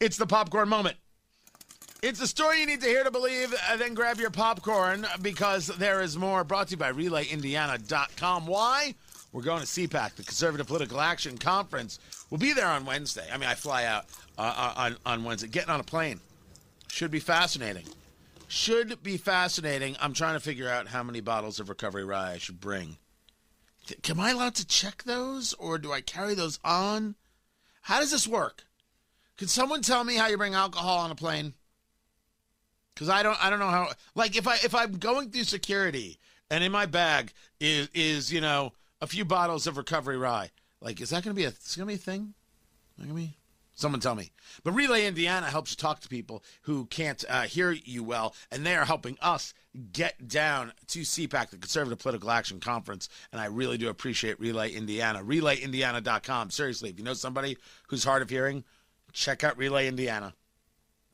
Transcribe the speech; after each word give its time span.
It's 0.00 0.16
the 0.16 0.26
popcorn 0.26 0.68
moment. 0.68 0.96
It's 2.02 2.20
a 2.20 2.26
story 2.26 2.60
you 2.60 2.66
need 2.66 2.82
to 2.82 2.86
hear 2.86 3.04
to 3.04 3.10
believe. 3.10 3.54
Uh, 3.68 3.76
then 3.76 3.94
grab 3.94 4.18
your 4.18 4.30
popcorn 4.30 5.06
because 5.22 5.68
there 5.68 6.02
is 6.02 6.16
more. 6.18 6.44
Brought 6.44 6.68
to 6.68 6.72
you 6.72 6.76
by 6.76 6.92
RelayIndiana.com. 6.92 8.46
Why? 8.46 8.94
We're 9.32 9.42
going 9.42 9.60
to 9.60 9.66
CPAC, 9.66 10.14
the 10.16 10.22
Conservative 10.22 10.66
Political 10.66 11.00
Action 11.00 11.38
Conference. 11.38 11.98
We'll 12.30 12.38
be 12.38 12.52
there 12.52 12.68
on 12.68 12.84
Wednesday. 12.84 13.26
I 13.32 13.38
mean, 13.38 13.48
I 13.48 13.54
fly 13.54 13.84
out 13.84 14.04
uh, 14.38 14.72
on, 14.76 14.96
on 15.04 15.24
Wednesday. 15.24 15.48
Getting 15.48 15.70
on 15.70 15.80
a 15.80 15.84
plane 15.84 16.20
should 16.88 17.10
be 17.10 17.18
fascinating. 17.20 17.84
Should 18.48 19.02
be 19.02 19.16
fascinating. 19.16 19.96
I'm 20.00 20.12
trying 20.12 20.34
to 20.34 20.40
figure 20.40 20.68
out 20.68 20.88
how 20.88 21.02
many 21.02 21.20
bottles 21.20 21.58
of 21.58 21.68
recovery 21.68 22.04
rye 22.04 22.32
I 22.32 22.38
should 22.38 22.60
bring. 22.60 22.98
Th- 23.86 24.10
Am 24.10 24.20
I 24.20 24.30
allowed 24.30 24.54
to 24.56 24.66
check 24.66 25.02
those 25.04 25.54
or 25.54 25.78
do 25.78 25.92
I 25.92 26.00
carry 26.02 26.34
those 26.34 26.58
on? 26.64 27.16
How 27.82 28.00
does 28.00 28.10
this 28.12 28.28
work? 28.28 28.65
Can 29.36 29.48
someone 29.48 29.82
tell 29.82 30.04
me 30.04 30.16
how 30.16 30.28
you 30.28 30.38
bring 30.38 30.54
alcohol 30.54 30.98
on 30.98 31.10
a 31.10 31.14
plane? 31.14 31.54
Cuz 32.94 33.08
I 33.08 33.22
don't 33.22 33.42
I 33.44 33.50
don't 33.50 33.58
know 33.58 33.68
how 33.68 33.90
like 34.14 34.36
if 34.36 34.48
I 34.48 34.54
if 34.56 34.74
I'm 34.74 34.98
going 34.98 35.30
through 35.30 35.44
security 35.44 36.18
and 36.50 36.64
in 36.64 36.72
my 36.72 36.86
bag 36.86 37.32
is 37.60 37.88
is, 37.92 38.32
you 38.32 38.40
know, 38.40 38.72
a 39.00 39.06
few 39.06 39.24
bottles 39.24 39.66
of 39.66 39.76
recovery 39.76 40.16
rye. 40.16 40.50
Like 40.80 41.00
is 41.00 41.10
that 41.10 41.22
going 41.22 41.34
to 41.34 41.38
be 41.38 41.44
a 41.44 41.48
it's 41.48 41.74
to 41.74 41.84
be 41.84 41.94
a 41.94 41.98
thing? 41.98 42.34
Like 42.98 43.08
me? 43.08 43.36
Someone 43.76 44.00
tell 44.00 44.14
me. 44.14 44.32
But 44.64 44.72
Relay 44.72 45.04
Indiana 45.06 45.46
helps 45.46 45.70
you 45.70 45.76
talk 45.76 46.00
to 46.00 46.08
people 46.08 46.42
who 46.62 46.86
can't 46.86 47.22
uh, 47.28 47.42
hear 47.42 47.72
you 47.72 48.02
well, 48.02 48.34
and 48.50 48.64
they 48.64 48.74
are 48.74 48.86
helping 48.86 49.18
us 49.20 49.52
get 49.92 50.26
down 50.28 50.72
to 50.86 51.00
CPAC, 51.00 51.50
the 51.50 51.58
Conservative 51.58 51.98
Political 51.98 52.30
Action 52.30 52.58
Conference. 52.58 53.10
And 53.32 53.40
I 53.40 53.46
really 53.46 53.76
do 53.76 53.90
appreciate 53.90 54.40
Relay 54.40 54.70
Indiana. 54.70 55.22
RelayIndiana.com. 55.22 56.48
Seriously, 56.48 56.88
if 56.88 56.98
you 56.98 57.04
know 57.04 57.12
somebody 57.12 57.58
who's 57.88 58.02
hard 58.02 58.22
of 58.22 58.30
hearing, 58.30 58.64
check 59.12 59.44
out 59.44 59.58
Relay 59.58 59.88
Indiana. 59.88 60.34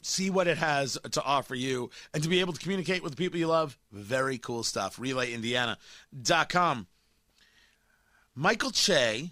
See 0.00 0.30
what 0.30 0.48
it 0.48 0.58
has 0.58 0.98
to 1.10 1.22
offer 1.22 1.54
you, 1.54 1.90
and 2.12 2.22
to 2.22 2.28
be 2.28 2.40
able 2.40 2.52
to 2.52 2.60
communicate 2.60 3.02
with 3.02 3.12
the 3.12 3.16
people 3.16 3.38
you 3.38 3.46
love. 3.46 3.78
Very 3.92 4.36
cool 4.36 4.64
stuff. 4.64 4.96
RelayIndiana.com. 4.96 6.86
Michael 8.34 8.70
Che 8.70 9.30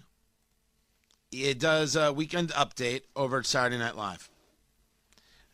it 1.31 1.59
does 1.59 1.95
a 1.95 2.11
weekend 2.11 2.49
update 2.49 3.03
over 3.15 3.39
at 3.39 3.45
Saturday 3.45 3.77
Night 3.77 3.95
Live. 3.95 4.29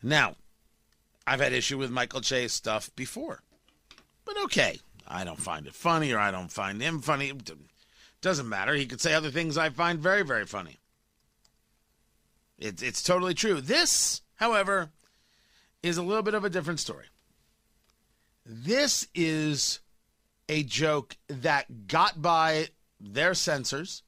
Now, 0.02 0.36
I've 1.26 1.40
had 1.40 1.52
issue 1.52 1.78
with 1.78 1.90
Michael 1.90 2.20
Che's 2.20 2.52
stuff 2.52 2.90
before, 2.96 3.42
but 4.24 4.36
okay. 4.44 4.80
I 5.06 5.24
don't 5.24 5.40
find 5.40 5.66
it 5.66 5.74
funny, 5.74 6.12
or 6.12 6.18
I 6.18 6.30
don't 6.30 6.52
find 6.52 6.82
him 6.82 7.00
funny. 7.00 7.32
Doesn't 8.20 8.48
matter. 8.48 8.74
He 8.74 8.86
could 8.86 9.00
say 9.00 9.14
other 9.14 9.30
things 9.30 9.56
I 9.56 9.70
find 9.70 9.98
very, 9.98 10.22
very 10.22 10.44
funny. 10.44 10.78
It's 12.58 12.82
it's 12.82 13.02
totally 13.02 13.34
true. 13.34 13.60
This, 13.60 14.22
however, 14.36 14.90
is 15.82 15.96
a 15.96 16.02
little 16.02 16.22
bit 16.22 16.34
of 16.34 16.44
a 16.44 16.50
different 16.50 16.80
story. 16.80 17.06
This 18.44 19.06
is 19.14 19.80
a 20.48 20.62
joke 20.62 21.16
that 21.28 21.86
got 21.86 22.20
by 22.20 22.68
their 23.00 23.34
censors 23.34 24.02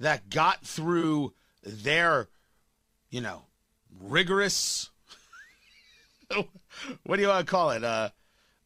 that 0.00 0.30
got 0.30 0.64
through 0.64 1.34
their, 1.62 2.28
you 3.10 3.20
know, 3.20 3.42
rigorous. 4.00 4.90
what 7.04 7.16
do 7.16 7.22
you 7.22 7.28
want 7.28 7.46
to 7.46 7.50
call 7.50 7.70
it? 7.70 7.84
Uh, 7.84 8.10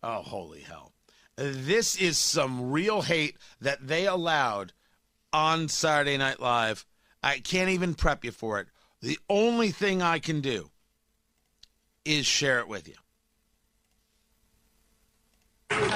oh, 0.02 0.22
holy 0.22 0.60
hell. 0.60 0.92
This 1.36 1.96
is 1.96 2.18
some 2.18 2.70
real 2.70 3.02
hate 3.02 3.36
that 3.60 3.86
they 3.86 4.06
allowed 4.06 4.72
on 5.32 5.68
Saturday 5.68 6.16
Night 6.16 6.40
Live. 6.40 6.84
I 7.22 7.38
can't 7.38 7.70
even 7.70 7.94
prep 7.94 8.24
you 8.24 8.30
for 8.30 8.60
it. 8.60 8.68
The 9.02 9.18
only 9.28 9.70
thing 9.70 10.00
I 10.00 10.20
can 10.20 10.40
do 10.40 10.70
is 12.04 12.24
share 12.24 12.60
it 12.60 12.68
with 12.68 12.88
you. 12.88 12.94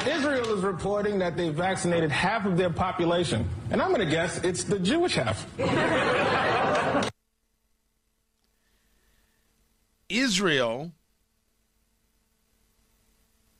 Israel 0.09 0.57
is 0.57 0.62
reporting 0.62 1.19
that 1.21 1.37
they 1.37 1.51
vaccinated 1.51 2.11
half 2.11 2.47
of 2.47 2.56
their 2.56 2.71
population. 2.71 3.49
And 3.71 3.81
I'm 3.81 3.89
going 3.89 4.00
to 4.00 4.11
guess 4.11 4.39
it's 4.39 4.65
the 4.65 4.78
Jewish 4.78 5.15
half. 5.15 5.47
Israel. 10.09 10.93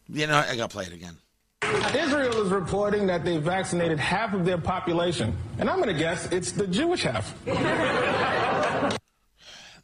You 0.09 0.27
know, 0.27 0.39
I 0.39 0.57
got 0.57 0.71
to 0.71 0.75
play 0.75 0.85
it 0.85 0.93
again. 0.93 1.17
Israel 1.95 2.45
is 2.45 2.51
reporting 2.51 3.07
that 3.09 3.25
they 3.25 3.39
vaccinated 3.39 3.99
half 3.99 4.35
of 4.35 4.45
their 4.45 4.59
population. 4.59 5.37
And 5.59 5.69
I'm 5.69 5.77
going 5.77 5.89
to 5.89 5.99
guess 5.99 6.31
it's 6.33 6.53
the 6.53 6.67
Jewish 6.67 7.03
half. 7.03 7.35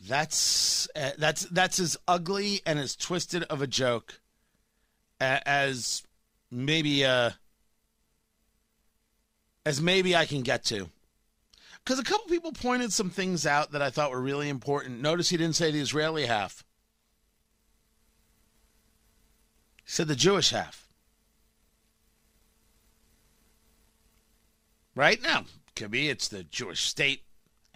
That's 0.08 0.88
uh, 0.96 1.10
that's 1.16 1.44
that's 1.46 1.78
as 1.78 1.96
ugly 2.08 2.60
and 2.66 2.78
as 2.78 2.96
twisted 2.96 3.44
of 3.44 3.62
a 3.62 3.66
joke 3.66 4.20
as 5.20 6.02
maybe 6.50 7.04
uh 7.04 7.30
as 9.64 9.80
maybe 9.80 10.16
I 10.16 10.26
can 10.26 10.42
get 10.42 10.64
to. 10.66 10.88
Because 11.84 11.98
a 11.98 12.04
couple 12.04 12.26
people 12.26 12.52
pointed 12.52 12.92
some 12.92 13.10
things 13.10 13.46
out 13.46 13.72
that 13.72 13.82
I 13.82 13.90
thought 13.90 14.10
were 14.10 14.20
really 14.20 14.48
important. 14.48 15.00
Notice 15.00 15.28
he 15.30 15.36
didn't 15.36 15.56
say 15.56 15.70
the 15.70 15.80
Israeli 15.80 16.26
half. 16.26 16.64
He 19.84 19.90
said 19.90 20.08
the 20.08 20.16
Jewish 20.16 20.50
half. 20.50 20.88
Right 24.94 25.22
now, 25.22 25.44
could 25.74 25.90
be 25.90 26.08
it's 26.08 26.28
the 26.28 26.44
Jewish 26.44 26.82
state. 26.82 27.22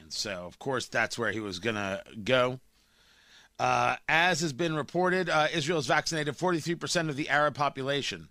And 0.07 0.13
so, 0.13 0.47
of 0.47 0.61
course, 0.61 0.87
that's 0.87 1.19
where 1.19 1.33
he 1.33 1.41
was 1.41 1.59
going 1.59 1.75
to 1.75 2.01
go. 2.23 2.61
Uh, 3.59 3.97
as 4.09 4.39
has 4.39 4.53
been 4.53 4.77
reported, 4.77 5.29
uh, 5.29 5.49
Israel 5.53 5.79
has 5.79 5.89
vaccinated 5.89 6.39
43% 6.39 7.09
of 7.09 7.17
the 7.17 7.29
Arab 7.29 7.57
population. 7.57 8.29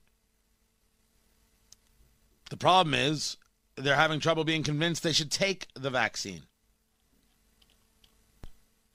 The 2.49 2.55
problem 2.55 2.93
is 2.93 3.35
they're 3.75 3.97
having 3.97 4.21
trouble 4.21 4.45
being 4.45 4.63
convinced 4.63 5.03
they 5.03 5.11
should 5.11 5.31
take 5.31 5.67
the 5.73 5.89
vaccine. 5.89 6.43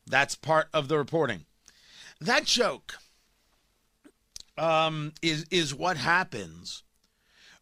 That's 0.06 0.34
part 0.34 0.68
of 0.72 0.88
the 0.88 0.96
reporting. 0.96 1.44
That 2.18 2.46
joke 2.46 2.94
um, 4.56 5.12
is 5.20 5.44
is 5.50 5.74
what 5.74 5.98
happens 5.98 6.82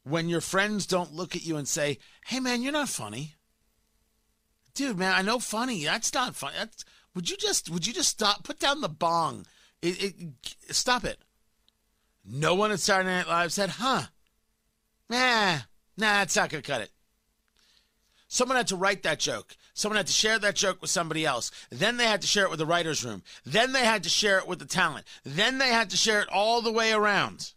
when 0.04 0.28
your 0.28 0.40
friends 0.40 0.86
don't 0.86 1.12
look 1.12 1.34
at 1.34 1.44
you 1.44 1.56
and 1.56 1.66
say, 1.66 1.98
"Hey, 2.26 2.38
man, 2.38 2.62
you're 2.62 2.70
not 2.70 2.88
funny." 2.88 3.34
Dude, 4.78 4.96
man, 4.96 5.12
I 5.12 5.22
know 5.22 5.40
funny. 5.40 5.84
That's 5.84 6.14
not 6.14 6.36
funny. 6.36 6.54
That's, 6.56 6.84
would 7.12 7.28
you 7.28 7.36
just 7.36 7.68
would 7.68 7.84
you 7.84 7.92
just 7.92 8.10
stop? 8.10 8.44
Put 8.44 8.60
down 8.60 8.80
the 8.80 8.88
bong. 8.88 9.44
It, 9.82 10.00
it, 10.00 10.14
stop 10.70 11.04
it. 11.04 11.18
No 12.24 12.54
one 12.54 12.70
at 12.70 12.78
Saturday 12.78 13.08
Night 13.08 13.26
Live 13.26 13.52
said, 13.52 13.70
"Huh." 13.70 14.02
Nah, 15.10 15.56
nah, 15.96 16.22
it's 16.22 16.36
not 16.36 16.50
gonna 16.50 16.62
cut 16.62 16.80
it. 16.80 16.92
Someone 18.28 18.56
had 18.56 18.68
to 18.68 18.76
write 18.76 19.02
that 19.02 19.18
joke. 19.18 19.56
Someone 19.74 19.96
had 19.96 20.06
to 20.06 20.12
share 20.12 20.38
that 20.38 20.54
joke 20.54 20.80
with 20.80 20.90
somebody 20.90 21.26
else. 21.26 21.50
Then 21.70 21.96
they 21.96 22.06
had 22.06 22.20
to 22.20 22.28
share 22.28 22.44
it 22.44 22.50
with 22.50 22.60
the 22.60 22.66
writer's 22.66 23.04
room. 23.04 23.24
Then 23.44 23.72
they 23.72 23.84
had 23.84 24.04
to 24.04 24.08
share 24.08 24.38
it 24.38 24.46
with 24.46 24.60
the 24.60 24.64
talent. 24.64 25.06
Then 25.24 25.58
they 25.58 25.70
had 25.70 25.90
to 25.90 25.96
share 25.96 26.20
it 26.20 26.28
all 26.28 26.62
the 26.62 26.70
way 26.70 26.92
around. 26.92 27.52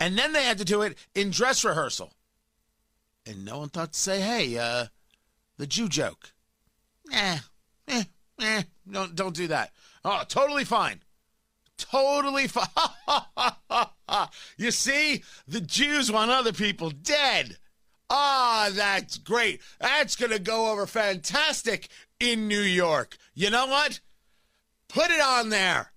And 0.00 0.16
then 0.16 0.32
they 0.32 0.44
had 0.44 0.56
to 0.56 0.64
do 0.64 0.80
it 0.80 0.96
in 1.14 1.32
dress 1.32 1.66
rehearsal. 1.66 2.14
And 3.26 3.44
no 3.44 3.58
one 3.58 3.68
thought 3.68 3.92
to 3.92 3.98
say, 3.98 4.22
hey, 4.22 4.56
uh, 4.56 4.86
the 5.58 5.66
Jew 5.66 5.88
joke. 5.88 6.32
Eh, 7.12 7.38
eh, 7.88 8.04
eh, 8.40 8.62
don't, 8.90 9.14
don't 9.14 9.34
do 9.34 9.48
that. 9.48 9.72
Oh, 10.04 10.22
totally 10.28 10.64
fine. 10.64 11.02
Totally 11.78 12.48
fine. 12.48 12.66
you 14.56 14.70
see, 14.70 15.22
the 15.46 15.60
Jews 15.60 16.10
want 16.10 16.30
other 16.30 16.52
people 16.52 16.90
dead. 16.90 17.58
Ah, 18.08 18.70
that's 18.72 19.18
great. 19.18 19.60
That's 19.80 20.16
to 20.16 20.38
go 20.38 20.70
over 20.70 20.86
fantastic 20.86 21.88
in 22.20 22.48
New 22.48 22.60
York. 22.60 23.16
You 23.34 23.50
know 23.50 23.66
what? 23.66 24.00
Put 24.88 25.10
it 25.10 25.20
on 25.20 25.48
there. 25.48 25.92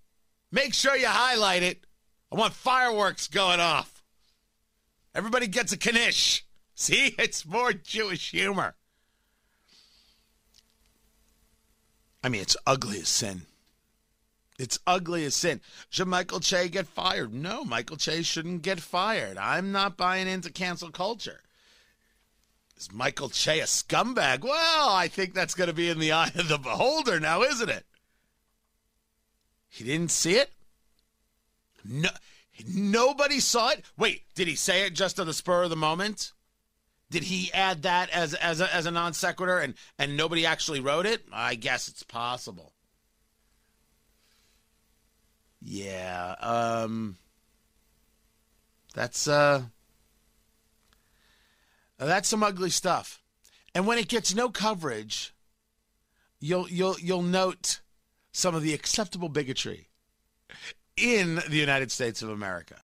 Make 0.51 0.74
sure 0.74 0.95
you 0.95 1.07
highlight 1.07 1.63
it. 1.63 1.86
I 2.31 2.36
want 2.36 2.54
fireworks 2.54 3.28
going 3.28 3.60
off. 3.60 4.04
Everybody 5.13 5.48
gets 5.48 5.72
a 5.72 5.78
knish. 5.78 6.44
See, 6.75 7.16
it's 7.19 7.45
more 7.45 7.74
Jewish 7.74 8.31
humor. 8.31 8.75
I 12.24 12.30
mean, 12.30 12.42
it's 12.42 12.57
ugly 12.66 13.00
as 13.00 13.07
sin. 13.07 13.44
It's 14.57 14.77
ugly 14.86 15.24
as 15.24 15.36
sin. 15.36 15.62
Should 15.89 16.10
Michael 16.10 16.42
Che 16.42 16.68
get 16.68 16.86
fired? 16.86 17.33
No, 17.33 17.63
Michael 17.63 17.95
Che 17.95 18.21
shouldn't 18.24 18.62
get 18.62 18.81
fired. 18.81 19.38
I'm 19.38 19.71
not 19.71 19.95
buying 19.95 20.27
into 20.27 20.51
cancel 20.51 20.89
culture. 20.89 21.39
Is 22.77 22.92
Michael 22.92 23.30
Che 23.30 23.62
a 23.62 23.63
scumbag? 23.63 24.42
Well, 24.42 24.89
I 24.89 25.07
think 25.07 25.33
that's 25.33 25.56
going 25.56 25.69
to 25.69 25.74
be 25.74 25.89
in 25.89 26.00
the 26.00 26.12
eye 26.12 26.31
of 26.36 26.50
the 26.50 26.57
beholder 26.57 27.21
now, 27.21 27.42
isn't 27.42 27.69
it? 27.69 27.86
He 29.69 29.86
didn't 29.86 30.12
see 30.12 30.36
it? 30.36 30.51
No, 31.86 32.10
nobody 32.68 33.39
saw 33.39 33.69
it? 33.69 33.86
Wait, 33.98 34.24
did 34.36 34.48
he 34.48 34.56
say 34.56 34.86
it 34.86 34.94
just 34.94 35.19
on 35.19 35.27
the 35.27 35.33
spur 35.33 35.63
of 35.63 35.69
the 35.69 35.77
moment? 35.77 36.33
Did 37.12 37.24
he 37.24 37.52
add 37.54 37.84
that 37.84 38.10
as 38.12 38.34
as 38.36 38.62
a, 38.62 38.74
as 38.74 38.86
a 38.86 38.92
non 38.92 39.14
sequitur 39.14 39.60
and 39.60 39.74
and 39.98 40.16
nobody 40.16 40.46
actually 40.46 40.80
wrote 40.80 41.06
it? 41.06 41.24
I 41.32 41.56
guess 41.56 41.88
it's 41.88 42.04
possible. 42.04 42.74
Yeah, 45.62 46.36
um, 46.40 47.18
that's 48.94 49.28
uh, 49.28 49.64
that's 51.98 52.30
some 52.30 52.44
ugly 52.44 52.70
stuff. 52.70 53.22
And 53.74 53.86
when 53.86 53.98
it 53.98 54.08
gets 54.08 54.34
no 54.34 54.50
coverage, 54.50 55.34
you'll 56.40 56.70
you'll 56.70 57.00
you'll 57.00 57.22
note 57.22 57.82
some 58.32 58.56
of 58.56 58.62
the 58.62 58.74
acceptable 58.74 59.30
bigotry 59.30 59.88
in 60.96 61.36
the 61.36 61.58
United 61.58 61.92
States 61.92 62.22
of 62.22 62.30
America. 62.30 62.82